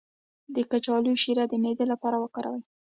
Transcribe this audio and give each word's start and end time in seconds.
د 0.55 0.57
کچالو 0.71 1.11
شیره 1.21 1.45
د 1.47 1.53
معدې 1.63 1.85
لپاره 1.93 2.17
وکاروئ 2.23 2.61